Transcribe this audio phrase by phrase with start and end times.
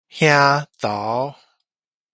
[0.09, 1.35] 顯頭